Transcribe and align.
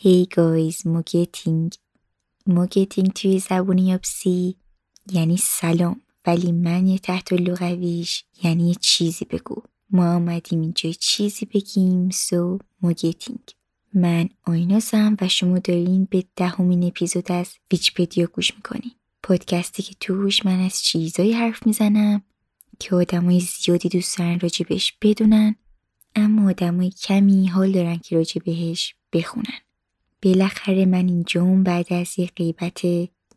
Hey 0.00 0.26
guys, 0.36 0.86
Mogethin 0.86 1.74
Mogethin 2.46 3.12
توی 3.12 3.38
زبون 3.38 3.78
یاپسی 3.78 4.56
یعنی 5.12 5.36
سلام 5.36 6.00
ولی 6.26 6.52
معنیه 6.52 6.86
تحت‌اللفظیش 6.86 8.24
یعنی 8.42 8.68
یه 8.68 8.74
چیزی 8.74 9.24
بگو. 9.24 9.62
ما 9.90 10.14
آمدیم 10.14 10.60
اینجا 10.60 10.92
چیزی 10.92 11.46
بگیم 11.46 12.10
so 12.10 12.58
Mogethin 12.82 13.40
من 13.94 14.28
آیناسم 14.46 15.16
و 15.20 15.28
شما 15.28 15.58
دارین 15.58 16.08
به 16.10 16.24
دهمین 16.36 16.84
اپیزود 16.84 17.32
از 17.32 17.54
ویچپدیا 17.72 18.26
گوش 18.26 18.54
می‌کنین. 18.54 18.92
پادکستی 19.22 19.82
که 19.82 19.94
توش 20.00 20.46
من 20.46 20.60
از 20.60 20.82
چیزایی 20.82 21.32
حرف 21.32 21.66
می‌زنم 21.66 22.22
که 22.78 22.94
آدمای 22.94 23.40
زیادی 23.40 23.88
دوست 23.88 24.18
دارن 24.18 24.40
راجبش 24.40 24.92
بدونن 25.02 25.54
اما 26.16 26.48
آدمای 26.48 26.90
کمی 26.90 27.46
حال 27.46 27.72
دارن 27.72 27.96
که 27.98 28.16
راجع 28.16 28.40
بهش 28.44 28.94
بخونن. 29.12 29.67
بالاخره 30.22 30.84
من 30.84 31.08
اینجام 31.08 31.62
بعد 31.62 31.92
از 31.92 32.18
یه 32.18 32.26
غیبت 32.36 32.80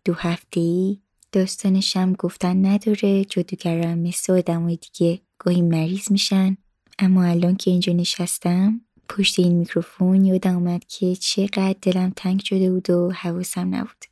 دو 0.05 0.13
هفته 0.13 0.98
داستانشم 1.31 2.13
گفتن 2.13 2.65
نداره. 2.65 3.26
جادوگرم 3.26 3.99
مثل 3.99 4.34
آدمای 4.34 4.76
دیگه 4.76 5.21
گاهی 5.40 5.62
مریض 5.62 6.12
میشن. 6.12 6.57
اما 6.99 7.23
الان 7.23 7.55
که 7.55 7.71
اینجا 7.71 7.93
نشستم 7.93 8.82
پشت 9.10 9.40
این 9.40 9.55
میکروفون 9.55 10.26
یادم 10.26 10.55
اومد 10.55 10.85
که 10.85 11.15
چقدر 11.15 11.76
دلم 11.82 12.13
تنگ 12.15 12.41
شده 12.43 12.71
بود 12.71 12.90
و 12.90 13.12
حواسم 13.12 13.76
نبود. 13.76 14.05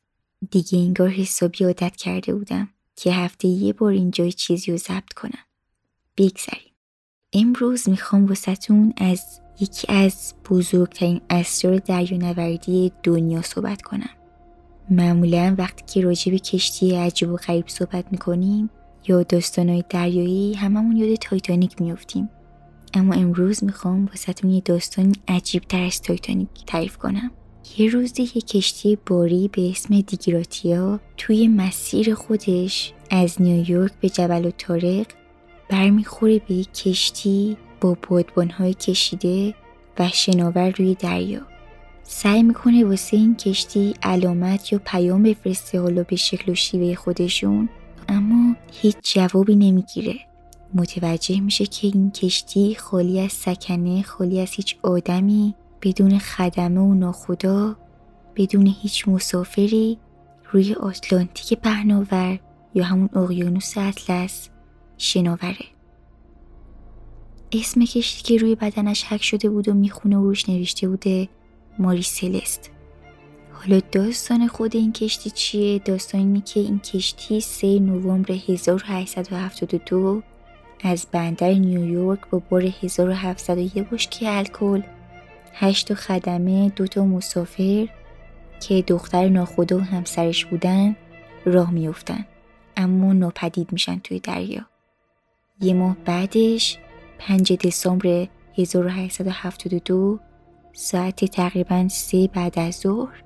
دیگه 0.52 0.80
انگار 0.80 1.10
حسابی 1.10 1.64
عادت 1.64 1.96
کرده 1.96 2.36
بودم 2.36 2.70
که 2.96 3.12
هفته 3.12 3.48
یه 3.48 3.74
بار 3.74 3.92
اینجا 3.92 4.30
چیزی 4.30 4.72
رو 4.72 4.78
ضبط 4.78 5.14
کنم. 5.16 5.44
بگذریم. 6.18 6.69
امروز 7.34 7.90
می‌خوام 7.90 8.26
واسهتون 8.26 8.94
از 8.98 9.42
یکی 9.60 9.94
از 9.94 10.34
بزرگترین 10.50 11.22
اسرار 11.30 11.78
دریانوردی 11.78 12.92
دنیا 13.04 13.42
صحبت 13.42 13.82
کنم. 13.82 14.10
معمولا 14.90 15.56
وقتی 15.58 15.84
که 15.88 16.02
راجع 16.02 16.32
به 16.32 16.40
کشتی 16.40 16.96
عجیب 16.96 17.30
و 17.30 17.36
غریب 17.36 17.68
صحبت 17.68 18.06
می‌کنیم 18.12 18.70
یا 19.08 19.24
داستانهای 19.24 19.84
دریایی 19.90 20.54
هممون 20.54 20.98
یاد 20.98 21.16
تایتانیک 21.16 21.82
میافتیم. 21.82 22.30
اما 22.94 23.14
امروز 23.14 23.64
می‌خوام 23.64 24.06
واسهتون 24.06 24.52
یه 24.52 24.62
داستان 24.62 25.16
عجیب 25.28 25.64
تر 25.64 25.84
از 25.84 26.02
تایتانیک 26.02 26.50
تعریف 26.68 26.98
کنم. 26.98 27.32
یه 27.78 27.90
روزی 27.90 28.24
یه 28.24 28.42
کشتی 28.42 28.98
باری 29.06 29.48
به 29.48 29.70
اسم 29.70 30.02
Dei 30.02 30.34
Gratia 30.34 31.00
توی 31.18 31.48
مسیر 31.48 32.14
خودش 32.14 32.94
از 33.10 33.42
نیویورک 33.42 33.92
به 34.02 34.10
جبل‌الطارق 34.10 35.06
برمیخوره 35.70 36.40
به 36.40 36.54
یک 36.54 36.74
کشتی 36.74 37.58
با 37.82 37.98
بادبانهای 38.10 38.74
کشیده 38.74 39.56
و 40.00 40.10
شناور 40.10 40.70
روی 40.70 40.96
دریا. 40.96 41.42
سعی 42.04 42.44
می‌کنه 42.44 42.86
واسه 42.86 43.18
این 43.18 43.36
کشتی 43.36 43.94
علامت 44.04 44.74
یا 44.74 44.82
پیام 44.86 45.24
بفرسته 45.24 45.80
حالا 45.80 46.04
به 46.04 46.16
شکل 46.16 46.52
و 46.52 46.56
شیوه 46.56 46.96
خودشون 46.96 47.70
اما 48.10 48.56
هیچ 48.72 48.96
جوابی 49.14 49.56
نمی‌گیره. 49.56 50.16
متوجه 50.74 51.40
میشه 51.40 51.66
که 51.66 51.88
این 51.88 52.12
کشتی 52.12 52.76
خالی 52.76 53.20
از 53.20 53.32
سکنه 53.32 54.02
خالی 54.02 54.40
از 54.40 54.52
هیچ 54.52 54.76
آدمی 54.84 55.56
بدون 55.82 56.20
خدمه 56.20 56.82
و 56.82 56.94
ناخدا 56.94 57.76
بدون 58.36 58.76
هیچ 58.82 59.08
مسافری 59.08 59.98
روی 60.52 60.74
آتلانتیک 60.74 61.60
پهناور 61.60 62.40
یا 62.74 62.84
همون 62.84 63.10
اقیانوس 63.16 63.78
اطلس. 63.78 64.50
شناوره. 65.02 65.66
اسم 67.52 67.86
کشتی 67.86 68.24
که 68.24 68.38
روی 68.38 68.56
بدنش 68.56 69.04
حک 69.04 69.24
شده 69.24 69.50
بود 69.50 69.68
و 69.68 69.74
می‌خونه 69.74 70.18
و 70.18 70.24
روش 70.24 70.50
نوشته 70.50 70.88
بوده 70.88 71.30
ماری 71.80 72.02
سلست. 72.02 72.72
حالا 73.52 73.80
داستان 73.92 74.48
خود 74.48 74.76
این 74.76 74.94
کشتی 74.94 75.30
چیه؟ 75.30 75.80
داستان 75.80 76.22
اینه 76.22 76.42
که 76.42 76.60
این 76.60 76.80
کشتی 76.80 77.42
3 77.42 77.80
نوامبر 77.80 78.32
1872 78.32 80.24
از 80.84 81.08
بندر 81.12 81.54
نیویورک 81.54 82.20
با 82.30 82.42
بار 82.50 82.64
1701 82.82 83.90
بشکی 83.90 84.28
الکل 84.28 84.82
هشت 85.54 85.94
خدمه 85.94 86.70
دو 86.70 86.88
تا 86.88 87.06
مسافر 87.06 87.88
که 88.62 88.82
دختر 88.82 89.30
ناخدا 89.30 89.78
و 89.78 89.82
همسرش 89.82 90.46
بودن 90.46 90.96
راه 91.46 91.72
میفتن 91.72 92.26
اما 92.78 93.14
ناپدید 93.14 93.72
میشن 93.72 94.00
توی 94.00 94.20
دریا. 94.20 94.66
یه 95.62 95.74
ماه 95.74 95.98
بعدش 96.06 96.78
5 97.18 97.54
دسامبر 97.54 98.28
1872 98.58 100.20
ساعت 100.74 101.26
تقریبا 101.26 101.88
سه 101.88 102.30
بعد 102.34 102.60
از 102.60 102.76
ظهر 102.76 103.24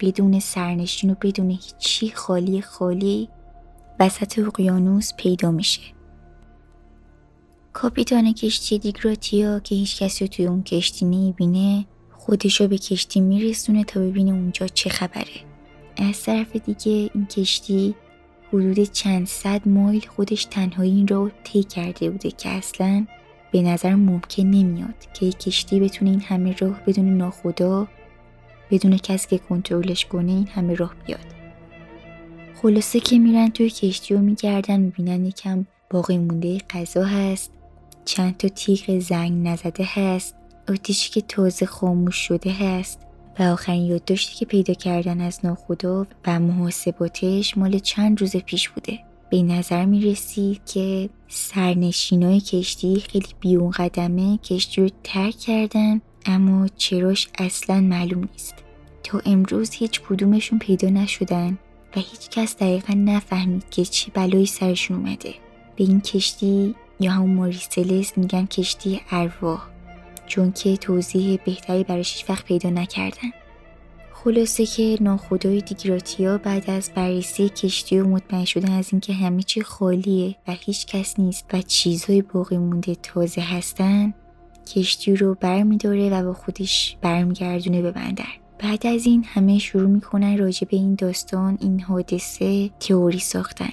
بدون 0.00 0.40
سرنشین 0.40 1.10
و 1.10 1.14
بدون 1.14 1.50
هیچی 1.50 2.10
خالی 2.10 2.60
خالی 2.60 3.28
وسط 4.00 4.38
اقیانوس 4.38 5.14
پیدا 5.16 5.50
میشه. 5.50 5.82
کاپیتان 7.72 8.32
کشتی 8.32 8.78
دیگراتیا 8.78 9.60
که 9.60 9.74
هیچ 9.74 10.02
کسی 10.02 10.28
توی 10.28 10.46
اون 10.46 10.62
کشتی 10.62 11.04
نمی‌بینه 11.04 11.86
خودشو 12.12 12.68
به 12.68 12.78
کشتی 12.78 13.20
میرسونه 13.20 13.84
تا 13.84 14.00
ببینه 14.00 14.30
اونجا 14.30 14.66
چه 14.66 14.90
خبره. 14.90 15.44
از 15.96 16.22
طرف 16.22 16.56
دیگه 16.56 17.10
این 17.14 17.26
کشتی 17.26 17.94
حدود 18.56 18.82
چند 18.82 19.26
صد 19.26 19.68
مایل 19.68 20.06
خودش 20.06 20.44
تنهایی 20.44 20.92
این 20.92 21.08
رو 21.08 21.30
طی 21.44 21.62
کرده 21.62 22.10
بوده 22.10 22.30
که 22.30 22.48
اصلا 22.48 23.06
به 23.52 23.62
نظر 23.62 23.94
ممکن 23.94 24.42
نمیاد 24.42 24.94
که 25.14 25.26
یک 25.26 25.38
کشتی 25.38 25.80
بتونه 25.80 26.10
این 26.10 26.20
همه 26.20 26.56
راه 26.56 26.80
بدون 26.86 27.16
ناخدا 27.16 27.88
بدون 28.70 28.96
کسی 28.96 29.28
که 29.28 29.38
کنترلش 29.38 30.04
کنه 30.04 30.32
این 30.32 30.48
همه 30.48 30.74
راه 30.74 30.94
بیاد. 31.06 31.26
خلاصه 32.62 33.00
که 33.00 33.18
میرن 33.18 33.48
توی 33.48 33.70
کشتی 33.70 34.14
و 34.14 34.18
میگردن 34.18 34.80
می‌بینن 34.80 35.26
یکم 35.26 35.66
باقی 35.90 36.18
مونده 36.18 36.58
غذا 36.58 37.04
هست 37.04 37.52
چند 38.04 38.36
تا 38.36 38.48
تیغ 38.48 38.98
زنگ 38.98 39.48
نزده 39.48 39.84
هست 39.86 40.34
آتیشی 40.68 41.10
که 41.10 41.20
تازه 41.20 41.66
خاموش 41.66 42.16
شده 42.16 42.52
هست. 42.52 43.05
و 43.38 43.42
آخرین 43.42 43.86
یادداشتی 43.86 44.36
که 44.36 44.46
پیدا 44.46 44.74
کردن 44.74 45.20
از 45.20 45.40
ناخدا 45.44 46.06
و 46.26 46.40
محاسباتش 46.40 47.58
مال 47.58 47.78
چند 47.78 48.20
روز 48.20 48.36
پیش 48.36 48.68
بوده. 48.68 48.98
به 49.30 49.42
نظر 49.42 49.84
می 49.84 50.00
رسید 50.00 50.60
که 50.66 51.10
سرنشینای 51.28 52.40
کشتی 52.40 53.00
خیلی 53.00 53.28
بیون 53.40 53.70
قدمه 53.70 54.38
کشتی 54.38 54.80
رو 54.80 54.88
ترک 55.04 55.36
کردن 55.36 56.00
اما 56.26 56.68
چراش 56.76 57.28
اصلا 57.38 57.80
معلوم 57.80 58.28
نیست. 58.32 58.54
تا 59.02 59.20
امروز 59.24 59.70
هیچ 59.70 60.00
کدومشون 60.00 60.58
پیدا 60.58 60.88
نشدن 60.88 61.58
و 61.96 62.00
هیچ 62.00 62.30
کس 62.30 62.56
دقیقا 62.56 62.94
نفهمید 62.94 63.70
که 63.70 63.84
چه 63.84 64.10
بلایی 64.14 64.46
سرشون 64.46 64.96
اومده. 64.96 65.34
به 65.76 65.84
این 65.84 66.00
کشتی 66.00 66.74
یا 67.00 67.12
همون 67.12 67.34
ماریسلس 67.34 68.18
میگن 68.18 68.46
کشتی 68.46 69.00
ارواح. 69.10 69.75
چون 70.26 70.52
که 70.52 70.76
توضیح 70.76 71.38
بهتری 71.44 71.84
براش 71.84 72.14
هیچ 72.14 72.30
وقت 72.30 72.44
پیدا 72.44 72.70
نکردن. 72.70 73.30
خلاصه 74.12 74.66
که 74.66 74.98
ناخدای 75.00 75.60
دیگراتیا 75.60 76.38
بعد 76.38 76.70
از 76.70 76.90
بررسی 76.94 77.48
کشتی 77.48 77.98
و 77.98 78.08
مطمئن 78.08 78.44
شدن 78.44 78.72
از 78.72 78.88
اینکه 78.92 79.12
همه 79.12 79.42
چی 79.42 79.62
خالیه 79.62 80.36
و 80.48 80.52
هیچ 80.52 80.86
کس 80.86 81.20
نیست 81.20 81.46
و 81.52 81.62
چیزهای 81.62 82.22
باقی 82.22 82.58
مونده 82.58 82.94
تازه 82.94 83.40
هستن 83.40 84.14
کشتی 84.74 85.16
رو 85.16 85.34
برمیداره 85.34 86.10
و 86.10 86.24
با 86.24 86.32
خودش 86.32 86.96
برمیگردونه 87.00 87.82
به 87.82 87.90
بندر. 87.90 88.28
بعد 88.58 88.86
از 88.86 89.06
این 89.06 89.24
همه 89.24 89.58
شروع 89.58 89.90
می‌کنن 89.90 90.38
راجع 90.38 90.68
به 90.70 90.76
این 90.76 90.94
داستان 90.94 91.58
این 91.60 91.80
حادثه 91.80 92.68
تئوری 92.68 93.18
ساختن. 93.18 93.72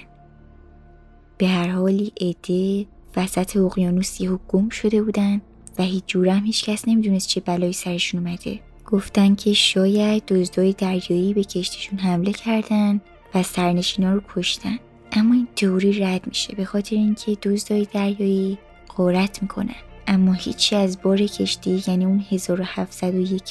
به 1.38 1.48
هر 1.48 1.68
حالی 1.68 2.12
عده 2.20 2.86
وسط 3.16 3.56
اقیانوس 3.56 4.20
یهو 4.20 4.38
گم 4.48 4.68
شده 4.68 5.02
بودن. 5.02 5.40
و 5.78 5.82
هیچ 5.82 6.04
جورم 6.06 6.44
هیچ 6.44 6.64
کس 6.64 6.88
نمی‌دونست 6.88 7.28
چه 7.28 7.40
بلایی 7.40 7.72
سرشون 7.72 8.26
اومده. 8.26 8.60
گفتن 8.86 9.34
که 9.34 9.52
شاید 9.52 10.26
دزدای 10.26 10.72
دریایی 10.72 11.34
به 11.34 11.44
کشتیشون 11.44 11.98
حمله 11.98 12.32
کردن 12.32 13.00
و 13.34 13.42
سرنشینا 13.42 14.12
رو 14.12 14.22
کشتن. 14.34 14.78
اما 15.12 15.34
این 15.34 15.48
تئوری 15.56 16.00
رد 16.00 16.26
میشه 16.26 16.54
به 16.54 16.64
خاطر 16.64 16.96
اینکه 16.96 17.36
دزدای 17.42 17.86
دریایی 17.92 18.58
قارت 18.96 19.42
می‌کنن. 19.42 19.74
اما 20.06 20.32
هیچی 20.32 20.76
از 20.76 21.02
بار 21.02 21.18
کشتی 21.18 21.82
یعنی 21.86 22.04
اون 22.04 22.24
1701 22.30 23.42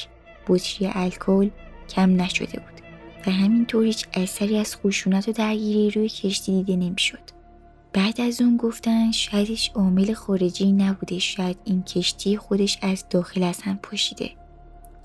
بطری 0.48 0.90
الکل 0.94 1.50
کم 1.90 2.22
نشده 2.22 2.60
بود. 2.60 2.84
و 3.28 3.32
همینطور 3.32 3.86
هیچ 3.86 4.06
اثری 4.14 4.58
از 4.58 4.76
خشونت 4.76 5.30
و 5.30 5.32
درگیری 5.32 5.90
روی 5.90 6.10
کشتی 6.10 6.52
دیده 6.52 6.76
نمی‌شد. 6.76 7.33
بعد 7.94 8.22
از 8.22 8.42
اون 8.42 8.58
گفتن 8.58 9.12
شایدش 9.12 9.72
عامل 9.76 10.14
خارجی 10.14 10.72
نبوده 10.72 11.20
شاید 11.20 11.58
این 11.66 11.84
کشتی 11.84 12.38
خودش 12.38 12.78
از 12.82 13.06
داخل 13.10 13.44
از 13.44 13.62
هم 13.62 13.80
پاشیده 13.84 14.30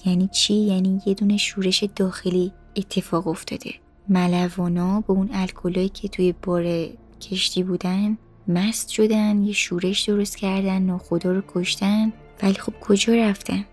یعنی 0.07 0.29
چی؟ 0.33 0.55
یعنی 0.55 1.03
یه 1.07 1.15
دونه 1.15 1.37
شورش 1.37 1.85
داخلی 1.97 2.53
اتفاق 2.77 3.29
افتاده. 3.29 3.75
ملوانا 4.09 5.01
با 5.01 5.15
اون 5.15 5.31
الکلایی 5.33 5.89
که 5.89 6.09
توی 6.09 6.35
بار 6.43 6.89
کشتی 7.21 7.63
بودن 7.63 8.19
مست 8.49 8.89
شدن 8.89 9.43
یه 9.43 9.53
شورش 9.53 10.03
درست 10.03 10.37
کردن 10.37 10.83
ناخدا 10.83 11.33
رو 11.33 11.43
کشتن 11.55 12.13
ولی 12.43 12.55
خب 12.55 12.73
کجا 12.81 13.15
رفتن؟ 13.15 13.65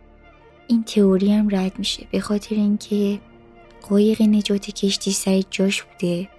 این 0.67 0.83
تئوری 0.83 1.33
هم 1.33 1.55
رد 1.55 1.79
میشه. 1.79 2.07
به 2.11 2.19
خاطر 2.19 2.55
اینکه 2.55 3.19
قایق 3.89 4.21
نجات 4.21 4.71
کشتی 4.71 5.11
سر 5.11 5.41
جاش 5.49 5.83
بوده. 5.83 6.29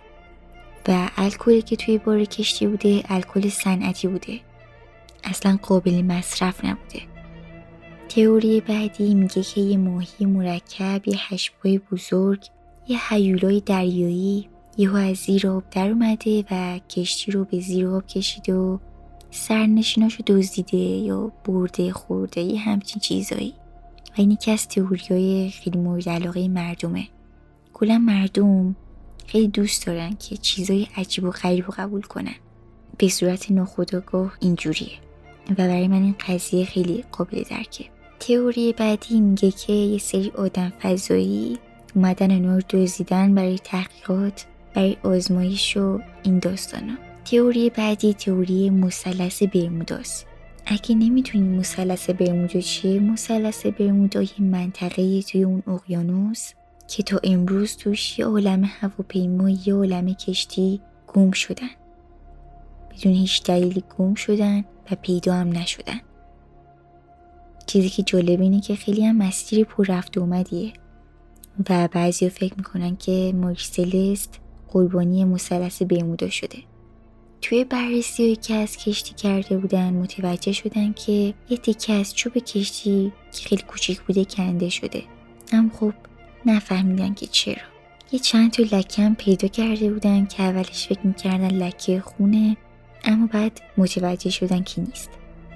و 0.89 1.11
الکلی 1.17 1.63
که 1.63 1.77
توی 1.77 1.99
بار 1.99 2.25
کشتی 2.25 2.67
بوده 2.67 3.03
الکل 3.09 3.49
صنعتی 3.49 4.09
بوده. 4.09 4.41
اصلا 5.25 5.59
قابل 5.63 6.03
مصرف 6.03 6.65
نبوده. 6.65 7.01
تئوری 8.09 8.61
بعدی 8.61 9.15
میگه 9.15 9.43
که 9.43 9.61
یه 9.61 9.77
ماهی 9.77 10.27
مرکب 10.27 11.09
یه 11.09 11.17
هشبای 11.19 11.79
بزرگ 11.79 12.47
یه 12.89 12.99
حیولای 13.09 13.63
دریایی 13.67 14.49
یهو 14.79 14.97
از 14.97 15.17
زیر 15.17 15.49
آب 15.49 15.65
در 15.71 15.91
اومده 15.91 16.45
و 16.51 16.79
کشتی 16.79 17.33
رو 17.33 17.45
به 17.45 17.61
زیر 17.61 17.87
آب 17.89 18.07
کشیده 18.07 18.55
و 18.55 18.79
سرنشیناشو 19.31 20.23
دزدیده 20.27 20.77
یا 20.77 21.33
برده 21.45 21.93
خورده 21.93 22.41
یه 22.41 22.61
همچین 22.61 23.01
چیزایی. 23.01 23.55
و 24.11 24.13
این 24.17 24.31
یکی 24.31 24.51
از 24.51 24.69
تئوریای 24.69 25.51
خیلی 25.51 25.79
مورد 25.79 26.09
علاقه 26.09 26.49
مردمه. 26.49 27.09
کلا 27.73 27.99
مردم 27.99 28.77
خیلی 29.27 29.49
دوست 29.49 29.87
دارن 29.87 30.17
که 30.17 30.37
چیزای 30.37 30.87
عجیب 30.97 31.25
و 31.25 31.31
غریب 31.31 31.65
رو 31.65 31.75
قبول 31.77 32.03
کنن. 32.03 32.35
به 32.99 33.09
صورت 33.09 33.51
ناخودآگاه 33.51 34.37
اینجوریه. 34.41 34.99
و 35.51 35.55
برای 35.55 35.89
من 35.89 36.03
این 36.03 36.15
قضیه 36.29 36.65
خیلی 36.65 37.05
قابل 37.13 37.43
درکه. 37.51 37.85
تئوری 38.21 38.73
بعدی 38.73 39.21
میگه 39.21 39.51
که 39.51 39.73
یه 39.73 39.99
سری 39.99 40.33
آدم 40.37 40.73
فضایی 40.83 41.59
اومدن 41.95 42.45
رو 42.45 42.61
دزدیدن 42.71 43.35
برای 43.35 43.59
تحقیقات 43.59 44.47
برای 44.75 44.97
آزمایش 45.03 45.77
و 45.77 46.01
این 46.23 46.39
داستانا. 46.39 46.97
تئوری 47.25 47.71
بعدی 47.71 48.15
تئوری 48.15 48.71
مثلث 48.71 49.43
برموداست. 49.43 50.27
اگه 50.67 50.95
نمی‌تونی 50.95 51.59
مثلث 51.59 52.11
برمودا 52.11 52.61
چیه؟ 52.61 53.01
مثلث 53.01 53.67
برمودا 53.67 54.23
یه 54.23 54.41
منطقه 54.41 55.23
توی 55.23 55.43
اون 55.45 55.63
اقیانوس 55.67 56.53
که 56.89 57.03
تا 57.03 57.21
امروز 57.25 57.77
توش 57.77 58.19
یه 58.19 58.27
عالم 58.27 58.65
هواپیما 58.65 59.51
یه 59.51 59.75
عالم 59.75 60.15
کشتی 60.15 60.81
گم 61.07 61.31
شدن. 61.31 61.71
بدون 62.91 63.13
هیچ 63.13 63.43
دلیلی 63.43 63.85
گم 63.99 64.15
شدن 64.15 64.65
و 64.91 64.97
پیدا 65.03 65.35
هم 65.35 65.49
نشدن. 65.49 66.01
چیزی 67.67 67.89
که 67.89 68.03
جالب 68.03 68.41
اینه 68.41 68.61
که 68.61 68.75
خیلی 68.75 69.07
هم 69.07 69.17
مسیر 69.17 69.65
پر 69.65 69.87
رفت 69.89 70.19
اومدیه. 70.19 70.73
و 71.71 71.89
بعضی 71.93 72.29
فکر 72.29 72.55
می‌کنن 72.57 72.97
که 72.97 73.33
مارسلست 73.37 74.41
قربانی 74.69 75.25
مثلث 75.25 75.83
برمودا 75.83 76.29
شده. 76.29 76.59
توی 77.43 77.65
بررسی 77.65 78.37
که 78.37 78.55
از 78.55 78.77
کشتی 78.77 79.15
کرده 79.15 79.59
بودن 79.59 79.95
متوجه 79.95 80.53
شدن 80.53 80.93
که 80.93 81.35
یه 81.51 81.57
تکه 81.57 81.93
از 81.93 82.15
چوب 82.15 82.33
کشتی 82.39 83.13
که 83.33 83.49
خیلی 83.49 83.63
کوچیک 83.63 84.01
بوده 84.01 84.25
کنده 84.25 84.69
شده. 84.69 85.03
اما 85.53 85.71
خب 85.81 85.93
نفهمیدن 86.47 87.15
که 87.15 87.27
چرا 87.27 87.63
یه 88.13 88.19
چند 88.19 88.51
تا 88.51 88.63
لکه 88.63 89.03
هم 89.03 89.15
پیدا 89.15 89.49
کرده 89.49 89.93
بودن 89.93 90.27
که 90.27 90.43
اولش 90.43 90.89
فکر 90.89 91.07
می‌کردن 91.07 91.51
لکه 91.51 92.01
خونه 92.01 92.57
اما 93.05 93.27
بعد 93.27 93.61
متوجه 93.77 94.31
شدن 94.31 94.63
که 94.63 94.81
نیست 94.81 95.11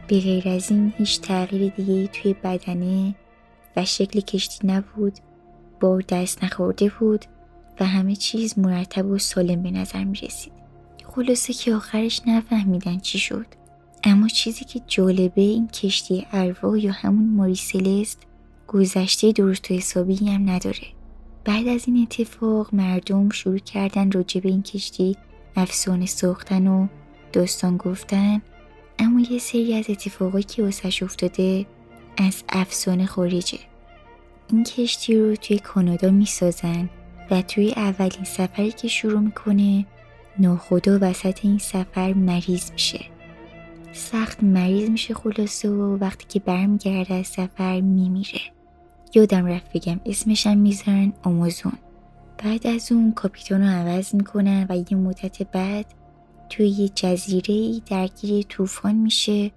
به 0.09 0.21
غیر 0.21 0.49
از 0.49 0.71
این 0.71 0.93
هیچ 0.99 1.21
تغییر 1.21 1.73
دیگه 1.73 2.07
توی 2.07 2.35
بدنه 2.35 3.15
و 3.77 3.85
شکل 3.85 4.21
کشتی 4.21 4.67
نبود 4.67 5.19
با 5.81 6.01
دست 6.09 6.45
نخورده 6.45 6.93
بود 7.01 7.25
و 7.81 7.87
همه 7.87 8.17
چیز 8.17 8.59
مرتب 8.59 9.07
و 9.07 9.19
سالم 9.19 9.63
به 9.63 9.71
نظر 9.71 10.05
می 10.05 10.19
رسید. 10.19 10.53
خلاصه 11.05 11.53
که 11.53 11.75
آخرش 11.75 12.21
نفهمیدن 12.27 12.99
چی 12.99 13.19
شد. 13.19 13.47
اما 14.05 14.29
چیزی 14.29 14.65
که 14.65 14.81
جالبه 14.87 15.43
این 15.43 15.69
کشتی 15.69 16.27
اروا 16.33 16.77
یا 16.77 16.93
همون 16.93 17.29
ماری 17.31 17.55
سلست 17.55 18.27
گذشته 18.73 19.33
درست 19.33 19.71
و 19.71 19.75
حسابی 19.75 20.17
هم 20.17 20.51
نداره. 20.51 20.87
بعد 21.45 21.69
از 21.69 21.85
این 21.87 22.03
اتفاق 22.03 22.75
مردم 22.75 23.29
شروع 23.29 23.59
کردن 23.59 24.11
راجع 24.11 24.41
به 24.41 24.49
این 24.49 24.63
کشتی 24.63 25.17
افسانه 25.57 26.07
ساختن 26.07 26.67
و 26.67 26.87
داستان 27.33 27.77
گفتن. 27.77 28.43
اما 28.99 29.21
یه 29.21 29.39
سری 29.39 29.75
از 29.75 29.85
اتفاقایی 29.89 30.45
که 30.45 30.63
واسش 30.63 31.03
افتاده 31.03 31.67
از 32.17 32.43
افسانه 32.49 33.07
خارجه. 33.07 33.59
این 34.51 34.65
کشتی 34.65 35.19
رو 35.19 35.37
توی 35.37 35.59
کانادا 35.59 36.11
می‌سازن 36.11 36.91
و 37.31 37.43
توی 37.43 37.73
اولین 37.73 38.25
سفری 38.25 38.73
که 38.73 38.89
شروع 38.89 39.21
می‌کنه 39.21 39.87
ناخدا 40.39 40.99
وسط 41.01 41.39
این 41.43 41.59
سفر 41.59 42.13
مریض 42.13 42.73
میشه. 42.73 43.05
سخت 43.93 44.43
مریض 44.43 44.91
میشه 44.91 45.15
خلاصه 45.15 45.71
و 45.71 45.99
وقتی 46.01 46.27
که 46.29 46.41
برمیگرده 46.41 47.15
از 47.15 47.27
سفر 47.27 47.81
میمیره. 47.81 48.41
یادم 49.15 49.47
رفت 49.47 49.73
بگم 49.73 50.01
اسمشم 50.07 50.57
می‌ذارن 50.57 51.13
آمازون. 51.23 51.73
بعد 52.45 52.67
از 52.67 52.93
اون 52.93 53.13
کاپیتان 53.13 53.61
رو 53.63 53.69
عوض 53.69 54.15
می‌کنن 54.15 54.67
و 54.69 54.77
یه 54.77 54.97
مدت 54.97 55.43
بعد 55.43 55.87
توی 56.51 56.69
یه 56.69 56.89
جزیره 56.89 57.55
ای 57.55 57.83
درگیر 57.87 58.47
طوفان 58.49 58.95
میشه 58.95 59.51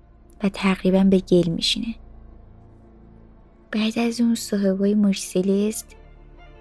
و 0.44 0.50
تقریبا 0.50 1.04
به 1.04 1.20
گل 1.20 1.50
میشینه. 1.50 1.96
بعد 3.72 4.00
از 4.00 4.22
اون 4.22 4.36
صاحبای 4.36 4.94
مرسلست 4.94 5.96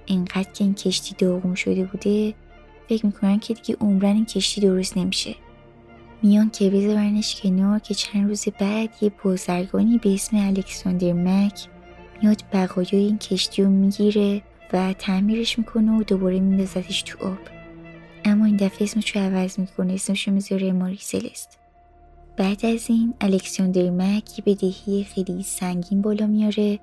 اینقدر 0.07 0.53
که 0.53 0.65
این 0.65 0.75
کشتی 0.75 1.15
داغون 1.19 1.55
شده 1.55 1.85
بوده 1.85 2.35
فکر 2.89 3.07
می‌کنن 3.07 3.39
که 3.39 3.55
دیگه 3.55 3.77
عمرن 3.81 4.15
این 4.15 4.27
کشتی 4.27 4.61
درست 4.61 4.99
نمیشه. 4.99 5.35
میان 6.23 6.51
که 6.51 6.71
بذارنش 6.71 7.41
کنار 7.41 7.79
که 7.79 7.95
چند 7.95 8.29
روز 8.29 8.45
بعد 8.61 8.91
یه 9.01 9.13
بازرگانی 9.25 9.99
به 9.99 10.15
اسم 10.15 10.37
الکساندر 10.37 11.13
مک 11.13 11.69
میاد 12.23 12.43
بقایای 12.53 13.05
این 13.05 13.19
کشتی 13.19 13.63
رو 13.63 13.71
می‌گیره 13.71 14.43
و 14.73 14.93
تعمیرش 14.93 15.59
می‌کنه 15.59 15.99
و 15.99 16.03
دوباره 16.03 16.41
میندازتش 16.41 17.03
تو 17.03 17.27
آب. 17.27 17.39
اما 18.25 18.45
این 18.45 18.57
دفعه 18.57 18.83
اسمش 18.83 19.17
رو 19.17 19.23
عوض 19.23 19.59
می‌کنه 19.59 19.93
اسمش 19.93 20.29
رو 20.29 20.35
می‌ذاره 20.35 20.73
ماری 20.73 20.99
سلست. 21.01 21.59
بعد 22.37 22.67
از 22.67 22.91
این 22.91 23.15
الکساندر 23.21 23.91
مک 23.91 24.39
یه 24.39 24.45
بدهی 24.55 25.05
خیلی 25.05 25.43
سنگین 25.43 26.03
بالا 26.03 26.27
میاره 26.27 26.79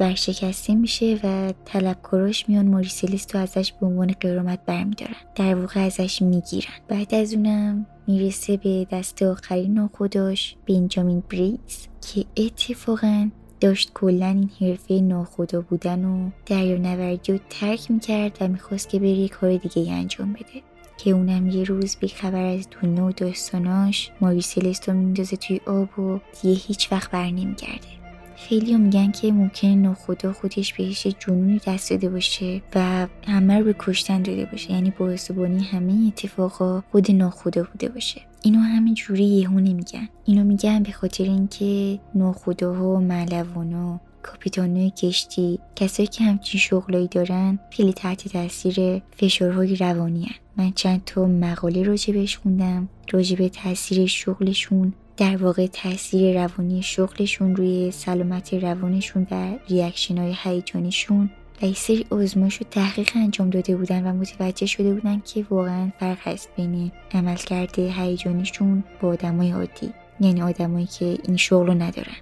ورشکسته 0.00 0.74
میشه 0.74 1.20
و 1.24 1.52
طلبکاراش 1.64 2.48
میان 2.48 2.66
موریسلیس 2.66 3.26
رو 3.34 3.40
ازش 3.40 3.72
به 3.72 3.86
عنوان 3.86 4.14
قرامت 4.20 4.58
برمیدارن. 4.66 5.14
در 5.34 5.54
واقع 5.54 5.80
ازش 5.80 6.22
می‌گیرن. 6.22 6.72
بعد 6.88 7.14
از 7.14 7.34
اونم 7.34 7.86
می‌رسه 8.06 8.56
به 8.56 8.86
دست 8.90 9.22
آخرین 9.22 9.74
ناخداش 9.74 10.56
بنجامین 10.68 11.22
بریز 11.30 11.88
که 12.12 12.24
اتفاقا 12.36 13.30
داشت 13.62 13.90
کلا 13.94 14.26
این 14.26 14.50
حرفه 14.60 14.94
ناخدا 14.94 15.60
بودن 15.60 16.04
و 16.04 16.30
دریانوردی 16.46 17.32
رو 17.32 17.38
ترک 17.50 17.90
می‌کرد 17.90 18.38
و 18.40 18.48
می‌خواست 18.48 18.88
که 18.88 18.98
بره 18.98 19.28
کار 19.28 19.56
دیگه 19.56 19.92
انجام 19.92 20.32
بده. 20.32 20.62
که 20.98 21.10
اونم 21.10 21.48
یه 21.48 21.64
روز 21.64 21.96
بی 21.96 22.08
خبر 22.08 22.44
از 22.44 22.66
دنیا 22.82 23.04
و 23.04 23.12
داستاناش 23.12 24.10
ماری 24.20 24.49
سلست 24.49 24.88
رو 24.88 24.94
میندازه 24.94 25.36
توی 25.36 25.60
آب 25.66 25.98
و 25.98 26.18
دیگه 26.42 26.60
هیچ 26.60 26.92
وقت 26.92 27.10
بر 27.10 27.26
نمیگرده. 27.26 27.88
خیلی 28.36 28.76
میگن 28.76 29.10
که 29.10 29.32
ممکنه 29.32 29.68
ناخدا 29.68 30.32
خودش 30.32 30.74
بهش 30.74 31.06
جنونی 31.06 31.60
دست 31.66 31.90
داده 31.90 32.08
باشه 32.08 32.62
و 32.74 33.06
همه 33.26 33.58
رو 33.58 33.64
به 33.64 33.74
کشتن 33.78 34.22
داده 34.22 34.44
باشه. 34.44 34.72
یعنی 34.72 34.92
بانی 35.36 35.64
همه 35.64 36.06
اتفاقا 36.08 36.82
خود 36.92 37.10
ناخدا 37.10 37.62
بوده 37.62 37.88
باشه. 37.88 38.20
اینو 38.42 38.58
همین 38.58 38.94
جوری 38.94 39.24
یهو 39.24 39.60
نمیگن 39.60 40.08
اینو 40.24 40.44
میگن 40.44 40.82
به 40.82 40.92
خاطر 40.92 41.24
اینکه 41.24 41.98
ناخداها 42.14 42.88
و 42.88 43.00
ملوانا 43.00 44.00
کاپیتانای 44.22 44.90
کشتی 44.90 45.58
کسایی 45.76 46.06
که 46.06 46.24
همچین 46.24 46.60
شغلایی 46.60 47.08
دارن 47.08 47.58
خیلی 47.70 47.92
تحت 47.92 48.28
تاثیر 48.28 49.02
فشارهای 49.16 49.76
روانی 49.76 50.24
هن. 50.24 50.34
من 50.56 50.72
چند 50.72 51.02
تا 51.06 51.26
مقاله 51.26 51.82
راجبش 51.82 52.38
خوندم 52.38 52.88
راجب 53.12 53.48
تاثیر 53.48 54.06
شغلشون 54.06 54.92
در 55.16 55.36
واقع 55.36 55.66
تاثیر 55.66 56.44
روانی 56.44 56.82
شغلشون 56.82 57.56
روی 57.56 57.90
سلامت 57.90 58.54
روانشون 58.54 59.26
و 59.30 59.54
reaction 59.68 60.18
های 60.18 60.34
هیجانیشون 60.42 61.30
و 61.62 61.66
یه 61.66 61.74
سری 61.74 62.06
آزمایش 62.10 62.62
و 62.62 62.64
تحقیق 62.70 63.10
انجام 63.14 63.50
داده 63.50 63.76
بودن 63.76 64.06
و 64.06 64.12
متوجه 64.12 64.66
شده 64.66 64.94
بودن 64.94 65.20
که 65.20 65.46
واقعا 65.50 65.90
فرق 66.00 66.18
هست 66.20 66.48
بین 66.56 66.92
عملکرد 67.12 67.78
هیجانیشون 67.78 68.84
با 69.00 69.08
آدمای 69.08 69.50
عادی. 69.50 69.92
یعنی 70.20 70.42
آدمایی 70.42 70.86
که 70.86 71.18
این 71.24 71.36
شغل 71.36 71.66
رو 71.66 71.74
ندارن. 71.74 72.16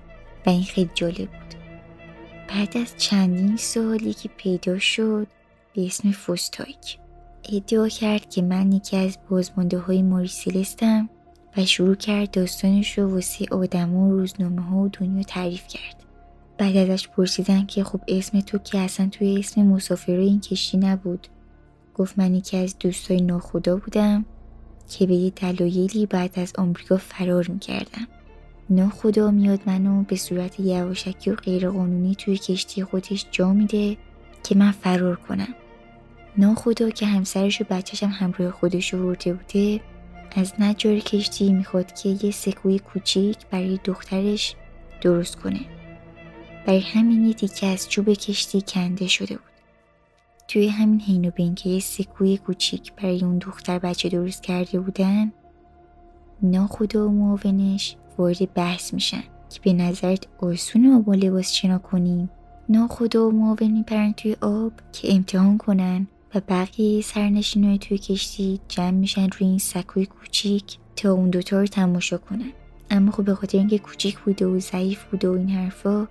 و 0.47 0.51
این 0.51 0.63
خیلی 0.63 0.91
جالب 0.95 1.17
بود. 1.17 1.55
بعد 2.49 2.77
از 2.77 2.95
چندین 2.97 3.57
سال 3.57 4.03
یکی 4.03 4.31
پیدا 4.37 4.79
شد 4.79 5.27
به 5.75 5.87
اسم 5.87 6.11
فوستایک. 6.11 6.99
ادعا 7.53 7.89
کرد 7.89 8.31
که 8.31 8.43
من 8.43 8.73
یکی 8.73 8.97
از 8.97 9.19
بازمانده 9.31 9.79
های 9.79 10.03
موریسلستم 10.03 11.09
و 11.57 11.65
شروع 11.65 11.95
کرد 11.95 12.31
داستانش 12.31 12.99
رو 12.99 13.15
واسه 13.15 13.47
آدم 13.51 13.95
و 13.95 14.13
روزنامه 14.13 14.63
ها 14.63 14.77
و 14.77 14.89
دنیا 14.89 15.23
تعریف 15.23 15.67
کرد. 15.69 16.00
بعد 16.61 16.77
ازش 16.77 17.09
پرسیدن 17.09 17.67
که 17.67 17.85
خب 17.85 18.01
اسم 18.09 18.41
تو 18.41 18.59
که 18.59 18.79
اصلا 18.79 19.09
توی 19.13 19.39
اسم 19.39 19.63
مسافرای 19.63 20.27
این 20.27 20.41
کشتی 20.41 20.77
نبود. 20.79 21.27
گفت 21.95 22.19
من 22.19 22.35
یکی 22.35 22.57
از 22.57 22.79
دوستای 22.79 23.21
ناخدا 23.21 23.77
بودم 23.77 24.25
که 24.89 25.07
به 25.07 25.15
یه 25.15 25.31
دلایلی 25.31 26.07
بعد 26.07 26.39
از 26.39 26.53
آمریکا 26.59 26.97
فرار 26.97 27.47
می‌کردم 27.49 28.09
ناخدا 28.71 29.31
میاد 29.31 29.61
منو 29.67 30.03
به 30.03 30.17
صورت 30.17 30.61
یواشکی 30.61 31.31
و 31.31 31.35
غیرقانونی 31.35 32.15
توی 32.15 32.39
کشتی 32.39 32.85
خودش 32.85 33.27
جا 33.31 33.53
میده 33.53 33.97
که 34.43 34.55
من 34.55 34.71
فرار 34.71 35.17
کنم. 35.17 35.55
ناخدا 36.39 36.91
که 36.91 37.07
همسرش 37.07 37.61
و 37.61 37.65
بچهشم 37.71 38.09
همراه 38.09 38.51
خودش 38.51 38.95
ورده 38.95 39.33
بوده 39.33 39.81
از 40.37 40.53
نجار 40.59 40.99
کشتی 40.99 41.53
می‌خواد 41.53 41.93
که 41.93 42.09
یه 42.23 42.31
سکوی 42.31 42.79
کوچیک 42.79 43.37
برای 43.51 43.79
دخترش 43.85 44.55
درست 45.01 45.37
کنه. 45.37 45.80
برای 46.67 46.81
همین 46.81 47.27
یه 47.27 47.35
تیکه 47.35 47.67
از 47.67 47.89
چوب 47.89 48.13
کشتی 48.13 48.63
کنده 48.69 49.07
شده 49.07 49.35
بود. 49.35 49.45
توی 50.49 50.69
همین 50.69 51.01
حین 51.01 51.25
و 51.29 51.31
بین 51.31 51.55
که 51.55 51.69
یه 51.69 51.81
سکوی 51.81 52.37
کوچیک 52.37 52.93
برای 52.93 53.25
اون 53.25 53.39
دختر 53.39 53.79
بچه 53.79 54.09
درست 54.09 54.43
کرده 54.43 54.81
بودن 54.81 55.33
ناخدا 56.43 57.09
و 57.09 57.11
معاونش 57.11 57.97
وارد 58.19 58.55
بحث 58.55 58.95
میشن 58.95 59.23
که 59.51 59.61
به 59.65 59.73
نظرت 59.73 60.27
آسونه 60.39 60.89
ما 60.89 61.01
با 61.01 61.15
لباس 61.15 61.53
شنا 61.53 61.79
کنیم؟ 61.79 62.31
ناخدا 62.69 63.29
و 63.29 63.33
معاون 63.33 63.71
میپرن 63.71 64.13
توی 64.13 64.37
آب 64.41 64.73
که 64.93 65.15
امتحان 65.15 65.59
کنن 65.59 66.07
و 66.35 66.41
بقیه 66.49 67.03
سرنشینای 67.03 67.79
توی 67.79 67.99
کشتی 67.99 68.61
جمع 68.69 68.91
میشن 68.91 69.29
روی 69.29 69.49
این 69.49 69.59
سکوی 69.59 70.07
کوچیک 70.07 70.79
تا 70.97 71.13
اون 71.13 71.31
دوتا 71.31 71.61
رو 71.61 71.67
تماشا 71.67 72.19
کنن. 72.19 72.53
اما 72.91 73.13
خب 73.13 73.25
به 73.25 73.35
خاطر 73.35 73.59
اینکه 73.59 73.79
کوچیک 73.79 74.19
بوده 74.19 74.47
و 74.47 74.59
ضعیف 74.59 75.05
بوده 75.05 75.29
و 75.29 75.33
این 75.33 75.49
حرفا 75.49 76.09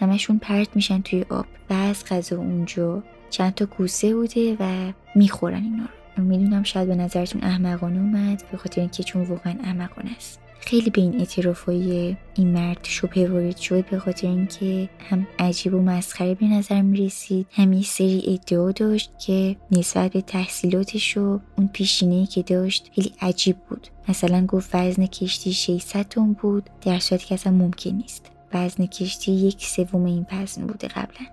همشون 0.00 0.38
پرت 0.38 0.68
میشن 0.76 1.00
توی 1.00 1.24
آب 1.30 1.46
و 1.70 1.72
از 1.72 2.04
غذا 2.04 2.36
اونجا 2.36 3.02
چند 3.30 3.54
تا 3.54 3.66
کوسه 3.66 4.14
بوده 4.14 4.56
و 4.60 4.92
می‌خورن 5.14 5.62
اینا 5.62 5.88
رو. 6.16 6.24
می‌دونم 6.24 6.62
شاید 6.62 6.88
به 6.88 6.94
نظرتون 6.94 7.42
احمقانه 7.44 8.00
اومد 8.00 8.42
به 8.52 8.58
خاطر 8.58 8.80
اینکه 8.80 9.02
چون 9.02 9.22
واقعا 9.22 9.54
احمقانه 9.64 10.10
است. 10.16 10.40
خیلی 10.60 10.90
به 10.90 11.00
این 11.00 11.18
اعترافای 11.18 12.16
این 12.34 12.48
مرد 12.48 12.78
شبه 12.82 13.28
وارد 13.30 13.56
شد 13.56 13.86
به 13.90 13.98
خاطر 13.98 14.26
اینکه 14.28 14.88
هم 15.10 15.26
عجیب 15.38 15.74
و 15.74 15.82
مسخره 15.82 16.34
به 16.34 16.46
نظر 16.46 16.82
می 16.82 17.06
رسید 17.06 17.46
هم 17.52 17.72
یه 17.72 17.82
سری 17.82 18.22
ادعا 18.26 18.72
داشت 18.72 19.10
که 19.18 19.56
نسبت 19.70 20.12
به 20.12 20.20
تحصیلاتش 20.20 21.16
و 21.16 21.40
اون 21.58 21.68
پیشینه 21.72 22.26
که 22.26 22.42
داشت 22.42 22.90
خیلی 22.94 23.12
عجیب 23.20 23.56
بود. 23.56 23.88
مثلا 24.08 24.46
گفت 24.46 24.74
وزن 24.74 25.06
کشتی 25.06 25.52
600 25.52 26.02
تن 26.02 26.32
بود 26.32 26.70
در 26.80 26.98
صورتی 26.98 27.26
که 27.26 27.34
اصلا 27.34 27.52
ممکن 27.52 27.90
نیست. 27.90 28.30
وزن 28.54 28.86
کشتی 28.86 29.32
یک 29.32 29.66
سوم 29.66 30.04
این 30.04 30.26
وزن 30.32 30.66
بوده 30.66 30.88
قبلا. 30.88 31.26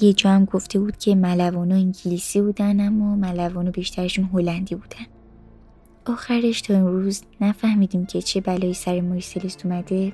یه 0.00 0.12
جا 0.12 0.30
هم 0.30 0.44
گفته 0.44 0.78
بود 0.78 0.96
که 0.96 1.14
ملوانا 1.14 1.74
انگلیسی 1.74 2.40
بودن 2.40 2.80
اما 2.80 3.14
ملوانا 3.14 3.70
بیشترشون 3.70 4.30
هلندی 4.32 4.74
بودن. 4.74 5.06
آخرش 6.06 6.60
تا 6.60 6.74
امروز 6.74 7.22
نفهمیدیم 7.40 8.06
که 8.06 8.22
چه 8.22 8.40
بلایی 8.40 8.74
سر 8.74 9.00
موریسلست 9.00 9.66
اومده 9.66 10.12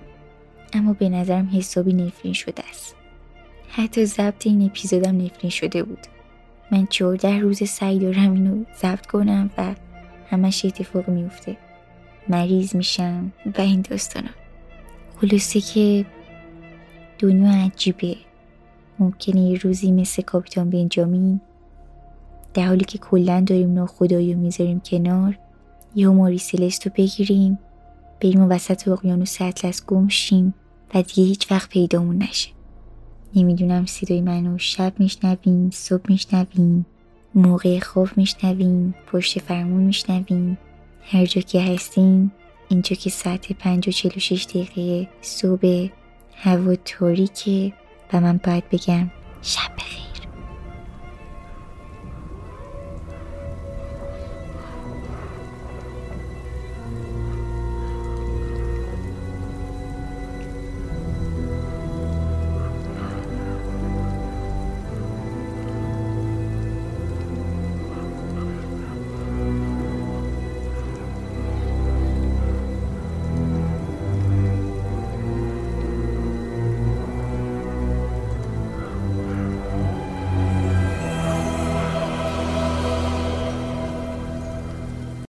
اما 0.72 0.92
به 0.92 1.08
نظرم 1.08 1.50
حسابی 1.52 1.92
نفرین 1.92 2.32
شده 2.32 2.62
است. 2.70 2.96
حتی 3.68 4.04
ضبط 4.04 4.46
این 4.46 4.62
اپیزودم 4.62 5.16
نفرین 5.24 5.50
شده 5.50 5.82
بود. 5.82 5.98
من 6.72 6.86
چهارده 6.86 7.38
روز 7.38 7.68
سعی 7.68 7.98
دارم 7.98 8.32
اینو 8.32 8.64
ضبط 8.82 9.06
کنم 9.06 9.50
و 9.58 9.74
همش 10.30 10.64
اتفاق 10.64 11.08
میفته 11.08 11.56
مریض 12.28 12.76
میشم 12.76 13.32
و 13.58 13.60
این 13.60 13.80
داستانا. 13.80 14.30
خلاصه 15.20 15.60
که 15.60 16.06
دنیا 17.18 17.52
عجیبه. 17.52 18.16
ممکنه 18.98 19.40
یه 19.40 19.58
روزی 19.58 19.92
مثل 19.92 20.22
کاپیتان 20.22 20.70
بنجامین 20.70 21.40
در 22.54 22.66
حالی 22.66 22.84
که 22.84 22.98
کلا 22.98 23.40
داریم 23.46 23.72
ناخدایی 23.72 24.34
و 24.34 24.38
می‌ذاریم 24.38 24.80
کنار 24.80 25.38
یه 25.94 26.08
ماری 26.08 26.38
سلستو 26.38 26.90
بگیریم 26.96 27.58
بریم 28.20 28.40
و 28.40 28.48
وسط 28.48 28.88
اقیانوس 28.88 29.42
اطلس 29.42 29.86
گم 29.86 30.08
شیم 30.08 30.54
و 30.94 31.02
دیگه 31.02 31.24
هیچ 31.24 31.52
وقت 31.52 31.68
پیدامون 31.68 32.18
نشه. 32.18 32.50
نمی‌دونم 33.36 33.86
صدای 33.86 34.20
منو 34.20 34.58
شب 34.58 34.92
میشنویم 34.98 35.70
صبح 35.70 36.02
میشنویم 36.08 36.86
موقع 37.34 37.78
خواب 37.78 38.08
میشنویم 38.16 38.94
پشت 39.12 39.38
فرمون 39.38 39.82
میشنویم 39.82 40.58
هر 41.02 41.26
جا 41.26 41.40
که 41.40 41.62
هستیم 41.62 42.32
اینجا 42.68 42.96
که 42.96 43.10
ساعت 43.10 43.52
پنج 43.52 43.88
و 43.88 43.90
چلو 43.90 44.18
شش 44.18 44.44
دقیقه 44.44 45.08
صبح 45.20 45.88
هوا 46.36 46.74
تاریکه 46.84 47.72
و 48.12 48.20
من 48.20 48.40
باید 48.44 48.64
بگم 48.72 49.10
شب 49.42 49.76
بخیر. 49.78 50.03